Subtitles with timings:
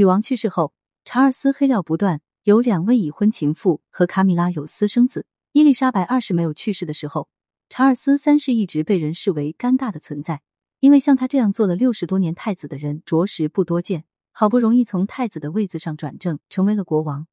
[0.00, 0.72] 女王去世后，
[1.04, 5.26] 查尔斯黑料不断，有两位已婚情妇和卡米拉有私生子。
[5.52, 7.28] 伊丽莎白二世没有去世的时候，
[7.68, 10.40] 查尔斯三世一直被人视为尴尬的存在，
[10.78, 14.06] 因为像他这样做了六十多年太子的人着实不多见。
[14.32, 17.26] 好不容易从太子的位子上转正，成为了国王，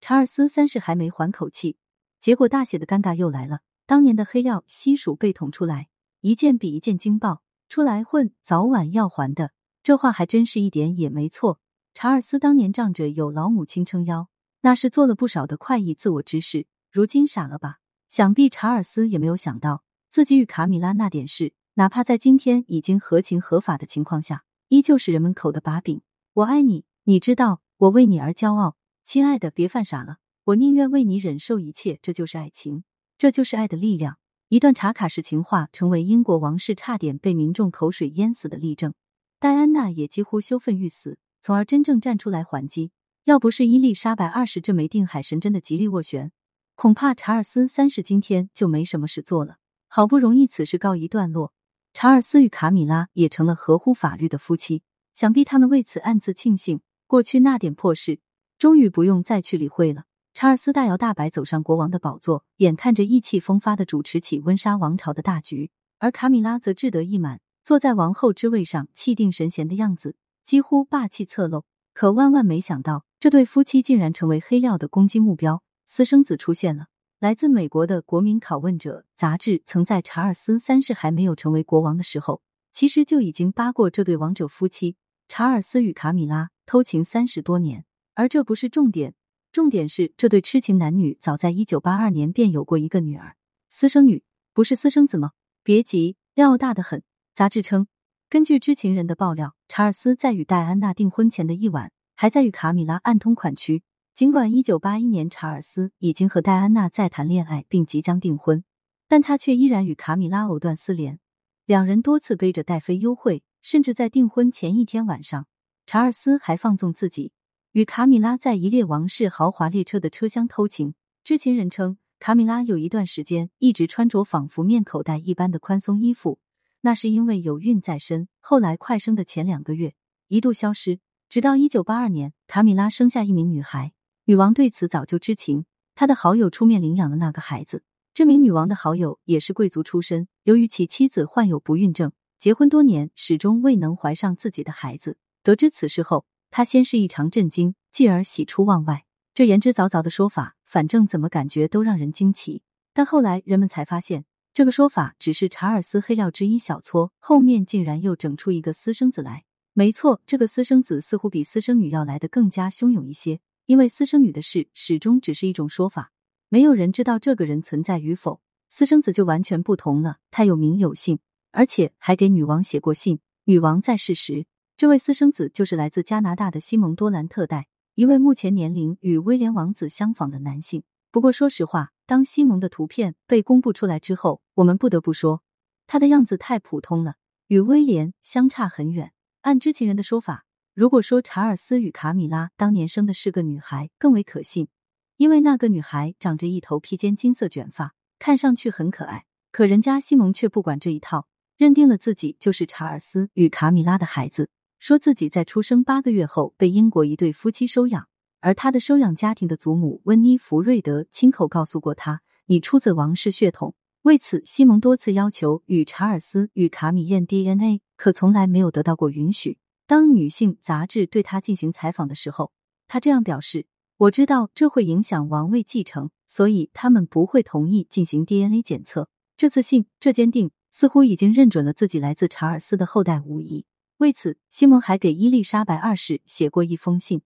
[0.00, 1.76] 查尔斯三世还没缓口气，
[2.18, 3.58] 结果大写的尴尬又来了。
[3.84, 5.88] 当年的黑料悉数被捅出来，
[6.22, 9.50] 一件比一件惊爆，出来混早晚要还的。
[9.82, 11.60] 这话还真是一点也没错。
[11.98, 14.28] 查尔斯当年仗着有老母亲撑腰，
[14.60, 16.66] 那是做了不少的快意自我之事。
[16.92, 17.78] 如今傻了吧？
[18.10, 26.02] 想必查尔斯也没有想到，自己与卡米拉那点事，哪怕在今天已经合情合法的情况下，依旧是人们口的把柄。
[26.34, 30.18] 我爱你，你知道我为你而骄傲，亲爱的，别犯傻了。
[30.44, 32.84] 我宁愿为你忍受一切，这就是爱情，
[33.16, 34.18] 这就是爱的力量。
[34.50, 38.92] 一段查卡式情话成为英国王室差点被民众口水淹死的例证，
[39.40, 42.90] 戴安娜也几乎羞愤欲死，从而真正站出来还击。
[43.22, 46.32] 要不是伊丽莎白二世这枚定海神针的极力斡旋，
[46.74, 49.58] 恐怕查尔斯三世今天就没什么事做了。
[49.86, 51.52] 好不容易此事告一段落，
[51.92, 54.82] 查尔斯与卡米拉也成了合乎法律的夫妻。
[55.14, 58.18] 想必他们为此暗自庆幸，过去那点破事
[58.58, 60.02] 终于不用再去理会了。
[60.34, 71.64] 查尔斯大摇大摆走上国王的宝座，眼看着意气风发的主持起温莎王朝的大局，而卡米拉则志得意满，坐在王后之位上，气定神闲的样子几乎霸气侧漏。
[71.92, 75.62] 可万万没想到，这对夫妻竟然成为黑料的攻击目标。
[75.86, 76.86] 私生子出现了。
[77.18, 84.96] 来自美国的《国民拷问者》杂志曾在查尔斯三世还没有成为国王的时候，其实就已经扒过这对王者夫妻。
[85.26, 89.14] 查尔斯与卡米拉偷情三十多年，而这不是重点，
[89.50, 93.34] 重点是这对痴情男女早在一九八二年便有过一个女儿，
[93.68, 95.32] 私生女不是私生子吗？
[95.64, 97.02] 别急，料大的很。
[97.34, 97.88] 杂志称，
[98.36, 103.82] 根据知情人的爆料，查尔斯在与戴安娜订婚前的一晚，还在与卡米拉暗通款曲。
[104.12, 108.62] 尽管一九八一年查尔斯已经和戴安娜在谈恋爱并即将订婚，
[109.08, 111.18] 但他却依然与卡米拉藕断丝连，
[111.64, 113.42] 两人多次背着戴妃幽会。
[113.62, 115.46] 甚至在订婚前一天晚上，
[115.86, 117.32] 查尔斯还放纵自己，
[117.72, 120.92] 与卡米拉在一列王室豪华列车的车厢偷情。
[121.24, 126.38] 知情人称，卡米拉有一段时间一直穿着仿佛面口袋一般的宽松衣服，
[126.86, 128.28] 那是因为有孕在身。
[128.38, 129.94] 后来快生的前两个月
[130.28, 133.92] 一度消失，直到一九八二年，卡米拉生下一名女孩。
[134.26, 135.64] 女王对此早就知情，
[135.96, 137.82] 她的好友出面领养了那个孩子。
[138.14, 142.12] 这名女王的好友也是贵族出身，由于其妻子患有不孕症。
[142.38, 145.18] 结婚多年，始终未能怀上自己的孩子。
[145.42, 149.06] 得知此事后，他先是异常震惊，继而喜出望外。
[149.34, 152.62] 这言之凿凿的说法，反正怎么感觉都让人惊奇。
[152.94, 154.24] 但后来人们才发现，
[154.56, 159.44] 这个说法只是查尔斯黑料之一小撮，后面竟然又整出一个私生子来。
[159.74, 166.10] 没错，这个私生子似乎比私生女要来的更加汹涌一些，因为私生女的事始终只是一种说法，
[166.48, 168.40] 没有人知道这个人存在与否。
[168.70, 171.18] 私生子就完全不同了，他有名有姓。
[171.52, 173.18] 而且还给女王写过信。
[173.44, 174.46] 女王在世时，
[174.78, 180.82] 这位私生子就是来自加拿大的西蒙多兰特代，一位目前年龄与威廉王子相仿的男性。
[181.16, 185.42] 不过说实话，当西蒙的图片被公布出来之后，我们不得不说，
[185.86, 187.14] 他的样子太普通了，
[187.46, 189.14] 与威廉相差很远。
[189.40, 190.44] 按知情人的说法，
[190.74, 194.68] 如果说查尔斯与卡米拉当年生的是个女孩，更为可信，
[195.16, 199.24] 因为那个女孩长着一头披肩金色卷发，看上去很可爱。
[199.50, 201.26] 可人家西蒙却不管这一套。
[201.56, 208.06] 认定了自己就是查尔斯与卡米拉的孩子，说自己在出生八个月后被英国一对夫妻收养，
[208.46, 219.58] 而他的收养家庭的祖母温妮弗瑞德亲口告诉过他：“你出自王室血统。”为此，西蒙多次要求与查尔斯与卡米验 DNA，可从来没有得到过允许。
[219.88, 222.52] 当女性杂志对他进行采访的时候，
[222.86, 223.66] 他这样表示
[223.98, 230.52] ：“我知道这会影响王位继承，所以他们不会同意进行 DNA 检测。”这次信，这坚定。
[230.70, 233.66] 似乎已经认准了自己来自查尔斯的后代无疑。
[233.96, 237.22] 为此，西蒙还给伊丽莎白二世写过一封信，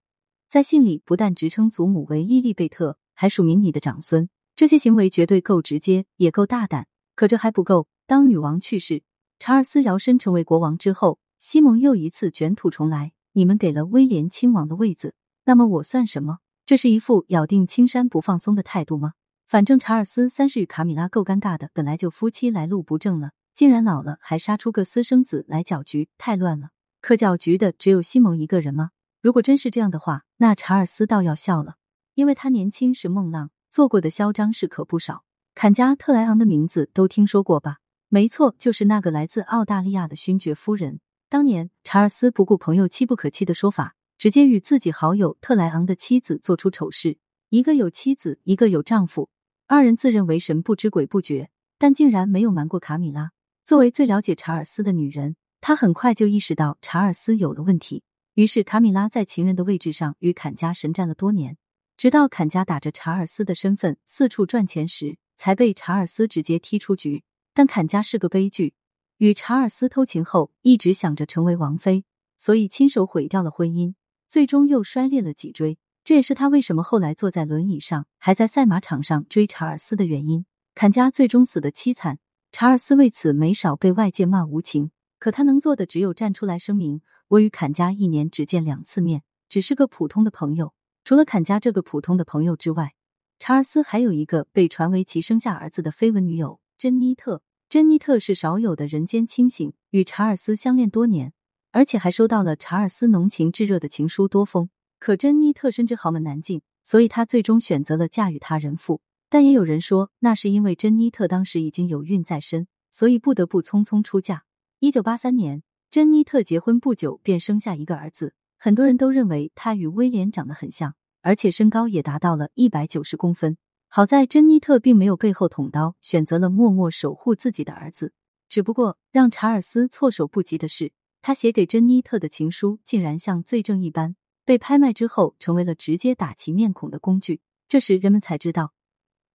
[0.50, 4.28] 在信里不但直称祖母为莉莉贝特，还署名你的长孙。
[4.57, 6.89] 这些行为绝对够直接，也够大胆。
[7.15, 7.86] 可这还不够。
[8.04, 9.04] 当女王去世，
[9.39, 13.13] 查尔斯摇身成为国王之后，西蒙又一次卷土重来。
[13.34, 15.15] 你们给了威廉亲王的位子，
[15.45, 16.39] 那么我算什么？
[16.66, 19.13] 这是一副咬定青山不放松的态度吗？
[19.47, 23.30] 反正查尔斯三世与卡米拉够尴尬的，本来就夫妻来路不正了。
[23.54, 26.71] 竟然老了还杀出个私生子来搅局，太乱了。
[27.01, 28.91] 可搅局的只有西蒙一个人吗？
[29.22, 31.75] 如果真是这样的话，那查尔斯倒要笑了，
[32.15, 35.25] 因为他年轻时孟浪，做过的嚣张事可不少。
[35.55, 37.81] 坎加特莱昂的名字都听说过吧？
[38.09, 41.01] 没错，就是那个来自澳大利亚的勋爵夫人。
[41.28, 47.19] 当年查尔斯不顾朋友妻不可欺的说法，直接与自己好友特莱昂的妻子做出丑事。
[47.51, 49.28] 一个有妻子，一个有丈夫，
[49.67, 53.33] 二人自认为神不知鬼不觉，但竟然没有瞒过卡米拉。
[53.67, 58.03] 作为最了解查尔斯的女人，她很快就意识到查尔斯有了问题。
[58.41, 61.59] 于是，卡米拉在情人的位置上与坎加神战了多年，
[61.98, 67.22] 直到坎加打着查尔斯的身份四处赚钱时，才被查尔斯直接踢出局。
[67.53, 68.72] 但坎加是个悲剧，
[69.19, 72.07] 与查尔斯偷情后，一直想着成为王妃，
[72.39, 73.92] 所以亲手毁掉了婚姻。
[74.27, 80.47] 最终又摔裂了脊椎，这也是他为什么后来坐在轮椅上，还在赛马场上追查尔斯的原因。
[80.75, 82.19] 坎加最终死的凄惨，
[82.51, 90.74] 查尔斯为此没少被外界骂无情，可他能做的只有站出来声明：我与坎加一年只见两次面，只是个普通的朋友。
[91.04, 92.94] 除了坎加这个普通的朋友之外，
[93.38, 97.42] 查尔斯还有一个被传为其生下儿子的绯闻女友珍妮特。
[97.68, 101.32] 珍妮特是少有的人间清醒，与查尔斯相恋多年。
[101.71, 104.68] 而且还收到了查尔斯浓情炙热的情书多封，
[104.98, 109.00] 可珍妮特深知豪门难进，所以她最终选择了嫁与他人妇。
[109.28, 114.42] 但也有人说，那是因为珍妮特当时已经有孕在身，所以不得不匆匆出嫁。
[114.80, 123.57] 一九八三年，珍妮特结婚不久便生下一个儿子，很多人都认为他与威廉长得很像，而且身高也达到了一百九十公分。
[123.89, 128.13] 好在珍妮特并没有背后捅刀，选择了默默守护自己的儿子。
[128.48, 130.92] 只不过让查尔斯措手不及的是。
[131.22, 134.15] 他写给珍妮特的情书竟然像罪证一般
[134.45, 137.41] 被拍卖之后，成为了直接打其面孔的工具。
[137.69, 138.72] 这时人们才知道，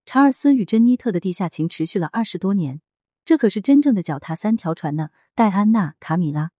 [0.06, 2.82] 查尔斯与珍妮特的地下情持续了二十多年，
[3.26, 5.10] 这可是真正的脚踏三条船呢。
[5.34, 6.52] 戴安娜、卡米拉、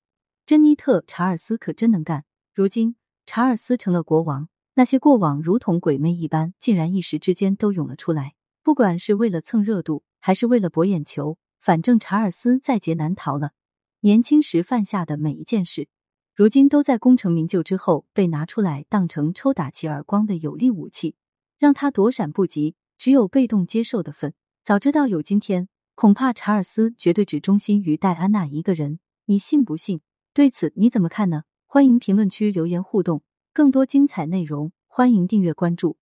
[0.46, 2.26] 珍妮特，查尔斯可真能干。
[2.54, 2.96] 如今
[3.26, 8.34] 查尔斯成了国王，那些过往如同鬼魅一般，竟然一时之间都涌了出来。
[8.64, 13.52] 不管是为了蹭热度，还是为了博眼球，反正查尔斯在劫难逃了。
[14.00, 15.88] 年轻时犯下的每一件事，
[16.34, 21.16] 如今都在功成名就之后被拿出来当成抽打其耳光的有力武器，
[21.60, 24.34] 让他躲闪不及，只有被动接受的份。
[24.64, 29.00] 早知道有今天，恐怕查尔斯绝对只忠心于戴安娜一个人。
[29.28, 30.02] 你信不信？
[30.34, 31.44] 对此你怎么看呢？
[31.66, 35.98] 欢迎评论区留言互动，更多精彩内容欢迎订阅关注。